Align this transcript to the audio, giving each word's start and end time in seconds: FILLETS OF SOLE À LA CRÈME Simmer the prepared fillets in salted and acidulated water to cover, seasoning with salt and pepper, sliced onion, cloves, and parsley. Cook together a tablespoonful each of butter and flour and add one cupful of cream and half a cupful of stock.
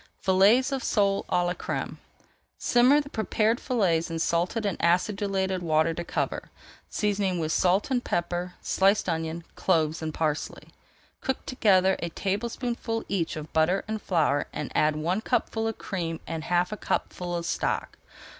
FILLETS 0.19 0.71
OF 0.71 0.83
SOLE 0.83 1.25
À 1.29 1.45
LA 1.45 1.53
CRÈME 1.53 1.97
Simmer 2.57 3.01
the 3.01 3.09
prepared 3.11 3.59
fillets 3.59 4.09
in 4.09 4.17
salted 4.17 4.65
and 4.65 4.75
acidulated 4.81 5.61
water 5.61 5.93
to 5.93 6.03
cover, 6.03 6.49
seasoning 6.89 7.37
with 7.37 7.51
salt 7.51 7.91
and 7.91 8.03
pepper, 8.03 8.55
sliced 8.63 9.07
onion, 9.07 9.43
cloves, 9.55 10.01
and 10.01 10.11
parsley. 10.11 10.69
Cook 11.19 11.45
together 11.45 11.97
a 11.99 12.09
tablespoonful 12.09 13.03
each 13.09 13.35
of 13.35 13.53
butter 13.53 13.85
and 13.87 14.01
flour 14.01 14.47
and 14.51 14.71
add 14.73 14.95
one 14.95 15.21
cupful 15.21 15.67
of 15.67 15.77
cream 15.77 16.19
and 16.25 16.45
half 16.45 16.71
a 16.71 16.77
cupful 16.77 17.35
of 17.35 17.45
stock. 17.45 17.99